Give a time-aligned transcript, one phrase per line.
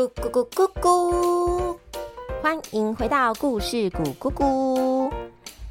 [0.00, 1.76] 咕咕咕咕咕！
[2.40, 5.12] 欢迎回到故事咕咕咕。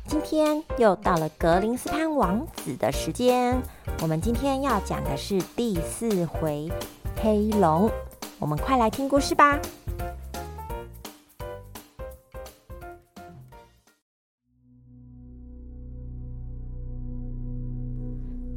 [0.06, 3.60] 今天又到了格林斯潘王子的时间。
[4.04, 6.70] 我们今天要讲的是第四回
[7.20, 7.90] 黑龙。
[8.38, 9.60] 我们快来听故事吧。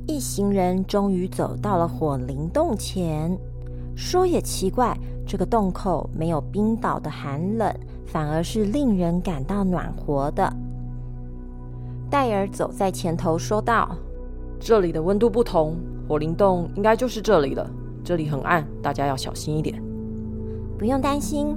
[0.06, 3.38] 一行人终于走到了火灵洞前。
[3.94, 4.96] 说也奇怪，
[5.26, 7.72] 这个洞口没有冰岛的寒冷，
[8.06, 10.52] 反而是令人感到暖和的。
[12.10, 13.96] 戴尔走在前头说道
[14.60, 15.76] ：“这里的温度不同，
[16.08, 17.70] 火灵洞应该就是这里了。
[18.04, 19.82] 这里很暗，大家要小心一点。”
[20.78, 21.56] 不用担心。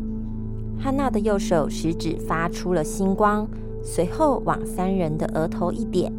[0.77, 3.47] 汉娜的右手食指发出了星光，
[3.81, 6.11] 随后往三人的额头一点，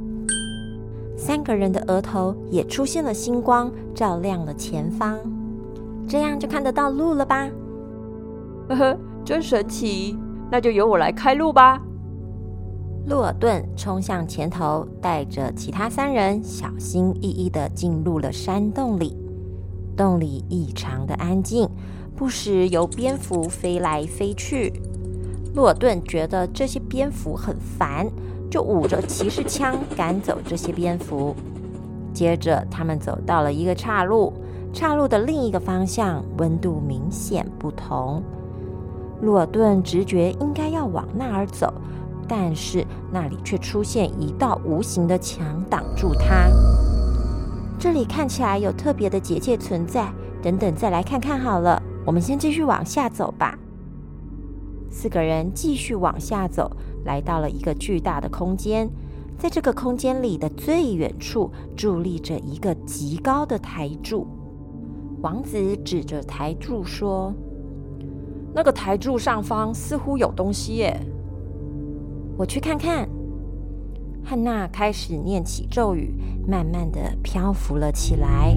[1.17, 5.19] 三个人的额头也出现了星光，照亮了前方。
[6.07, 7.49] 这样就看得到路了吧？
[8.69, 10.17] 呵呵，真神奇！
[10.51, 11.81] 那就由我来开路吧。
[13.07, 19.17] 洛尔顿冲向前头，带着其他三人小心翼翼的进入了山洞里。
[19.97, 21.69] 洞里异常的安静，
[22.15, 24.73] 不时有蝙蝠飞来飞去。
[25.55, 28.09] 洛尔顿觉得这些蝙蝠很烦，
[28.51, 31.35] 就捂着骑士枪赶走这些蝙蝠。
[32.13, 34.33] 接着，他们走到了一个岔路。
[34.73, 38.23] 岔路的另一个方向温度明显不同，
[39.23, 41.73] 洛尔顿直觉应该要往那儿走，
[42.29, 46.49] 但是那里却出现一道无形的墙挡住他。
[47.79, 51.83] 这里看起来有特别的结界存在，等等再来看看好了。
[52.05, 53.59] 我们先继续往下走吧。
[54.91, 56.71] 四个人继续往下走，
[57.05, 58.89] 来到了一个巨大的空间，
[59.39, 64.27] 在这个空间里的最远处伫立着一个极高的台柱。
[65.23, 67.33] 王子指着台柱说
[68.55, 71.01] ：“那个台柱上方似乎有东西耶，
[72.37, 73.09] 我去看看。”
[74.23, 76.13] 汉娜开始念起咒语，
[76.47, 78.57] 慢慢的漂浮了起来。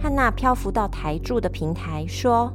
[0.00, 2.52] 汉娜漂浮到台柱的平台，说：“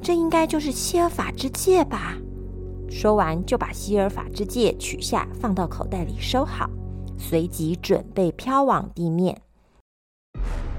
[0.00, 2.16] 这应该就是希尔法之戒吧？”
[2.88, 6.70] 说完，就把希尔法之戒取下，放到口袋里收好，
[7.18, 9.40] 随即准备飘往地面。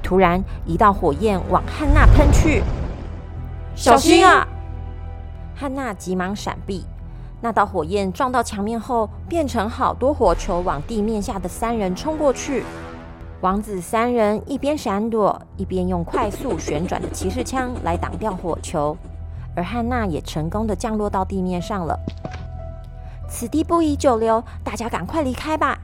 [0.07, 2.63] 突然，一道火焰往汉娜喷去，
[3.75, 4.47] 小心啊！
[5.53, 6.85] 汉娜急忙闪避，
[7.41, 12.63] 那道火焰撞到墙面后，变成好多火球往地面下的三人冲过去。
[13.41, 18.95] 王子三人一边闪躲，一边用快速旋转的骑士枪来挡掉火球，
[19.57, 21.99] 而汉娜也成功的降落到地面上了。
[23.27, 25.77] 此地不宜久留，大家赶快离开吧！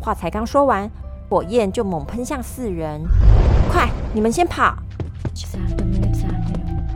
[0.00, 0.90] 话才刚说完。
[1.30, 3.00] 火焰就猛喷向四人，
[4.14, 4.74] 你们先跑！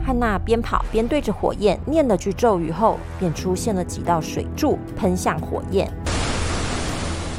[0.05, 5.91] 汉娜边跑边对着火焰念了句咒语后，便出现了几道水柱喷向火焰。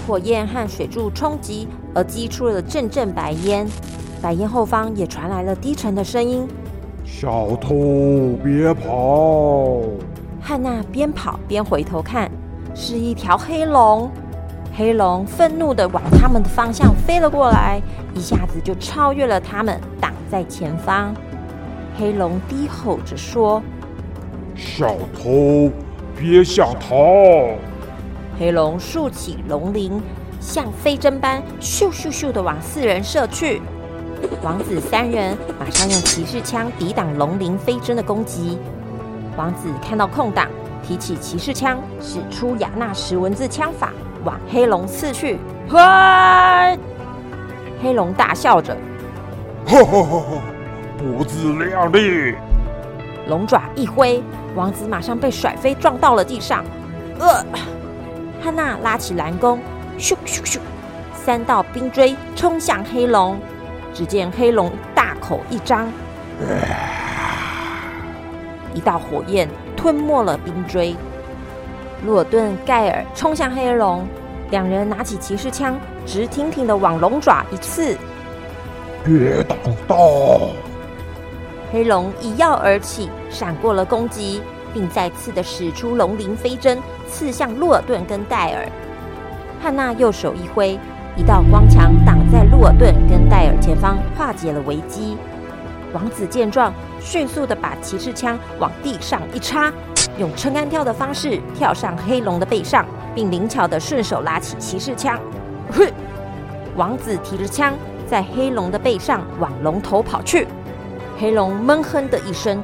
[0.07, 3.67] 火焰和水柱冲击，而激出了阵阵白烟。
[4.21, 6.49] 白烟后方也传来了低沉的声音
[7.07, 9.81] ：“小偷，别跑！”
[10.43, 12.29] 汉娜边跑边回头看，
[12.75, 14.11] 是一条黑龙。
[14.79, 17.83] 黑龙愤怒的往他们的方向飞了过来，
[18.15, 21.13] 一下子就超越了他们，挡在前方。
[21.99, 23.61] 黑龙低吼着说
[24.55, 25.69] ：“小偷，
[26.17, 26.95] 别想逃！”
[28.39, 30.01] 黑龙竖起龙鳞，
[30.41, 33.61] 像飞针般咻咻咻的往四人射去。
[34.45, 38.57] 王子三人马上用骑士枪抵挡龙鳞飞针的攻击。
[39.37, 40.49] 王子看到空档，
[40.85, 43.93] 提起骑士枪，使出亚纳什文字枪法。
[44.25, 45.39] 往黑龙刺去！
[45.69, 46.79] 嘿！
[47.83, 48.77] 黑龙大笑着，
[49.67, 50.21] 哈哈哈！
[50.99, 52.35] 不自量力！
[53.29, 54.23] 龙爪一挥，
[54.57, 56.65] 王子马上被甩飞，撞到了地上。
[57.21, 57.45] 呃，
[58.43, 59.61] 汉娜拉起蓝弓，
[59.99, 60.59] 咻咻咻，
[61.15, 63.39] 三道冰锥冲向黑龙。
[63.95, 65.89] 只见黑龙大口一张，
[68.75, 70.95] 一道火焰吞没了冰锥。
[72.07, 74.07] 洛顿、盖尔冲向黑龙，
[74.51, 77.97] 两人拿起骑士枪，直挺挺的往龙爪一刺。
[79.05, 79.57] 别挡
[79.87, 80.51] 道！
[81.73, 84.41] 黑龙一跃而起，闪过了攻击，
[84.73, 86.79] 并再次的使出龙鳞飞针，
[87.09, 88.67] 刺向洛尔顿跟戴尔。
[89.61, 90.79] 汉娜右手一挥，
[91.17, 95.17] 一道光墙挡在洛尔顿跟戴尔前方，化解了危机。
[95.93, 99.73] 王子见状，迅速的把骑士枪往地上一插。
[100.19, 102.85] 用撑杆跳的方式跳上黑龙的背上，
[103.15, 105.19] 并灵巧的顺手拉起骑士枪。
[105.71, 105.93] 嘿，
[106.77, 107.73] 王子提着枪
[108.07, 110.47] 在黑龙的背上往龙头跑去。
[111.19, 112.63] 黑龙闷哼的一声，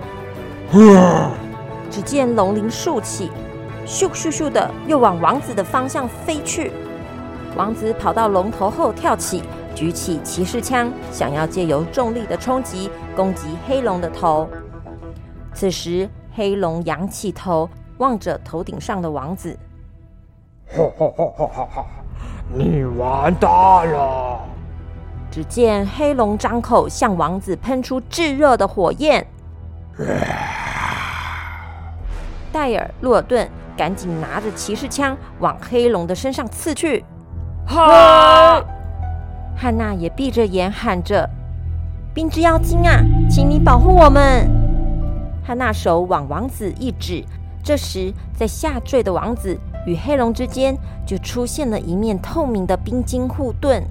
[1.90, 3.30] 只见龙鳞竖起，
[3.86, 6.72] 咻咻咻的又往王子的方向飞去。
[7.56, 9.42] 王子跑到龙头后跳起，
[9.74, 14.48] 举起骑士枪，想要借由重力的冲击攻击黑龙的头。
[15.52, 17.68] 此时，黑龙仰起头，
[17.98, 19.58] 望着头顶上的王子。
[20.68, 21.84] 哈哈哈哈哈哈！
[22.48, 23.50] 你完蛋
[23.92, 24.40] 了！
[25.30, 29.26] 只见黑龙张口向王子喷出炙热的火焰。
[32.52, 37.04] 戴尔、洛尔顿赶紧拿着骑士枪往黑龙的身上刺去。
[37.66, 38.62] 嗨！
[39.56, 41.28] 汉娜也闭着眼喊着
[42.12, 44.48] ：“冰之妖精啊，请你保护我们！”
[45.46, 47.24] 汉娜手往王子一指，
[47.62, 53.82] 这时在下坠的王子与黑龙之间就出现了一面透明的冰晶护盾。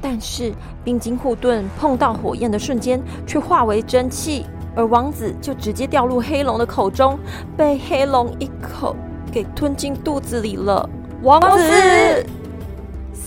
[0.00, 0.52] 但是
[0.82, 4.44] 冰晶护盾碰到火焰的瞬间却化为蒸汽，
[4.74, 7.18] 而王子就直接掉入黑龙的口中，
[7.56, 8.96] 被黑龙一口。
[9.30, 10.86] 给吞进肚子里了，
[11.22, 12.26] 王子！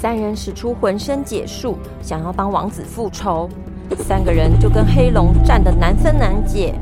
[0.06, 3.50] 三人使出浑身解数，想要帮王子复仇。
[3.98, 6.75] 三个人就跟黑龙战得难分难解。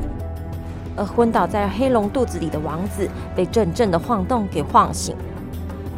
[0.94, 5.16] 而昏倒在黑龙肚子里的王子被阵阵的晃动给晃醒。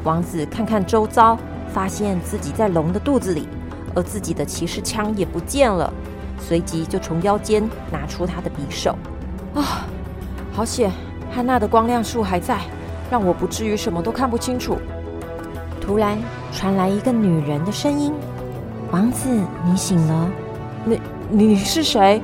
[0.04, 1.36] 王子看看周遭，
[1.68, 3.48] 发现自己在龙的肚子里，
[3.96, 5.92] 而自己的骑士枪也不见了。
[6.38, 8.96] 随即就从腰间拿出他的匕首。
[9.52, 9.84] 啊，
[10.52, 10.92] 好险！
[11.34, 12.60] 汉娜的光亮术还在。
[13.10, 14.78] 让我不至于什么都看不清楚。
[15.86, 16.18] 突然
[16.50, 18.12] 传来一个女人的声音
[18.90, 19.28] ：“王子，
[19.64, 20.28] 你醒了？
[20.84, 21.00] 你
[21.30, 22.20] 你是谁？”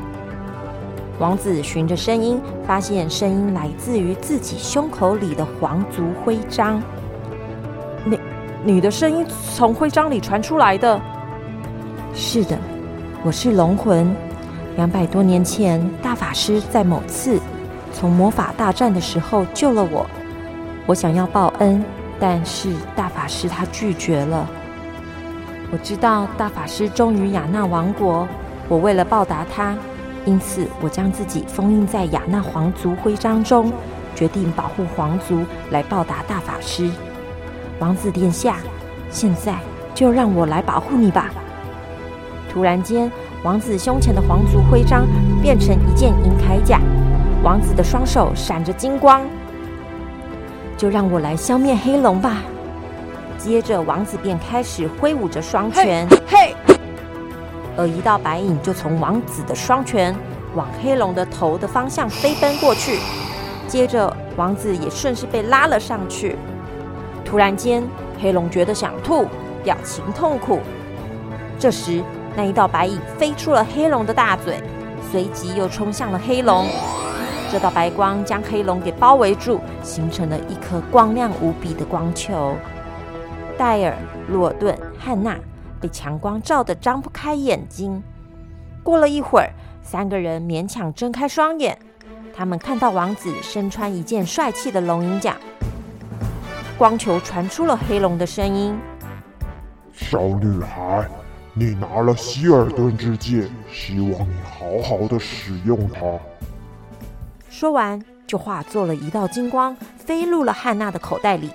[1.20, 6.82] 王子循着声音，发现声音来自于自己胸口里的皇族徽章。
[8.04, 8.18] 你
[8.64, 9.24] 你的声音
[9.54, 11.00] 从徽章里传出来的？
[12.12, 12.58] 是的，
[13.22, 14.12] 我是龙魂。
[14.74, 17.38] 两百多年前，大法师在某次
[17.92, 20.04] 从魔法大战的时候救了我。
[20.86, 21.84] 我想要报恩，
[22.20, 24.48] 但是大法师他拒绝了。
[25.72, 28.28] 我知道大法师忠于雅纳王国，
[28.68, 29.76] 我为了报答他，
[30.24, 33.72] 因此我将自己封印在雅纳皇族徽章中，
[34.14, 36.90] 决定保护皇族来报答大法师。
[37.78, 38.58] 王子殿下，
[39.10, 39.56] 现在
[39.94, 41.30] 就让我来保护你吧！
[42.52, 43.10] 突然间，
[43.42, 45.06] 王子胸前的皇族徽章
[45.42, 46.80] 变成一件银铠甲，
[47.42, 49.22] 王子的双手闪着金光。
[50.82, 52.38] 就让我来消灭黑龙吧！
[53.38, 56.56] 接着，王子便开始挥舞着双拳，嘿！
[57.76, 60.12] 而一道白影就从王子的双拳
[60.56, 62.98] 往黑龙的头的方向飞奔过去。
[63.68, 66.36] 接着，王子也顺势被拉了上去。
[67.24, 67.84] 突然间，
[68.20, 69.28] 黑龙觉得想吐，
[69.62, 70.58] 表情痛苦。
[71.60, 72.02] 这时，
[72.34, 74.60] 那一道白影飞出了黑龙的大嘴，
[75.12, 76.66] 随即又冲向了黑龙。
[77.52, 82.56] 这道白光将黑龙给包围住，形成了一颗光亮无比的光球。
[83.58, 83.94] 戴尔、
[84.26, 85.38] 洛顿、汉娜
[85.78, 88.02] 被强光照得张不开眼睛。
[88.82, 89.50] 过了一会儿，
[89.82, 91.78] 三个人勉强睁开双眼，
[92.34, 95.36] 他们看到王子身穿一件帅气的龙鳞甲。
[96.78, 98.74] 光球传出了黑龙的声音
[99.92, 101.06] ：“小女孩，
[101.52, 106.00] 你拿了希尔顿之剑，希望你好好的使用它。”
[107.62, 111.48] 说完，就化作了一道金光，飞入了汉娜的口袋里。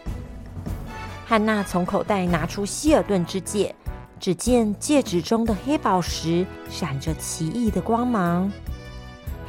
[1.27, 3.75] 汉娜从口袋拿出希尔顿之戒，
[4.17, 8.49] 只见戒指中的黑宝石闪着奇异的光芒。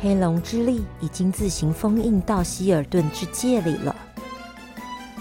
[0.01, 3.95] 黑龙之力已经自行封印到希尔顿之戒里了。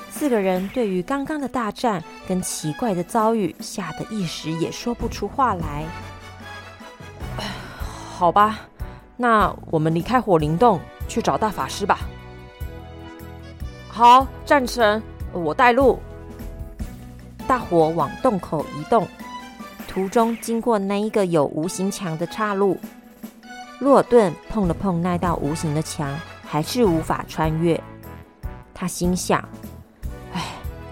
[0.09, 5.85] 四个人对于刚刚的大战跟奇怪的遭遇，吓得一时也说不出话来。
[8.15, 8.61] 好吧，
[9.15, 10.81] 那我们离开火灵洞。
[11.07, 11.99] 去找大法师吧。
[13.87, 15.99] 好，战神，我带路。
[17.47, 19.07] 大伙往洞口移动，
[19.87, 22.77] 途中经过那一个有无形墙的岔路。
[23.79, 26.13] 洛顿碰了碰那道无形的墙，
[26.45, 27.81] 还是无法穿越。
[28.73, 29.43] 他心想
[30.33, 30.43] ：“哎，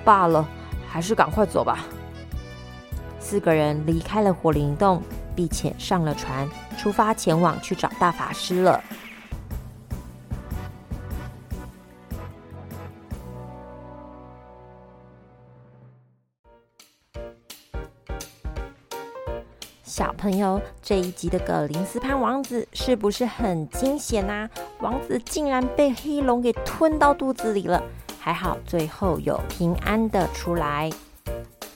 [0.04, 0.48] 罢了，
[0.88, 1.86] 还是赶快走吧。”
[3.20, 5.02] 四个人离开了火灵洞，
[5.36, 8.84] 并且上了船，出发前往去找大法师了。
[19.96, 24.50] 小朋友，这一集的葛林斯潘王子是不是很惊险呐？
[24.82, 27.82] 王子竟然被黑龙给吞到肚子里了，
[28.20, 30.92] 还好最后有平安的出来。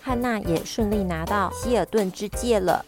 [0.02, 2.84] 汉娜也顺利拿到希尔顿之戒了。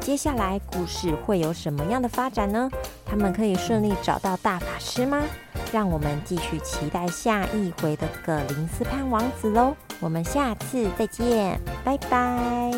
[0.00, 2.68] 接下来故事会有什么样的发展呢？
[3.06, 5.22] 他们可以顺利找到大法师吗？
[5.72, 9.76] 让我们继续期待下一回的葛林斯潘王子喽！
[10.00, 12.72] 我们下次再见，拜拜。